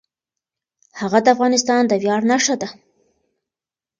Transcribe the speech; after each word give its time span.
هغه 0.99 1.19
د 1.21 1.27
افغانستان 1.35 1.81
د 1.87 1.93
ویاړ 2.01 2.21
نښه 2.31 2.55
ده. 2.61 2.69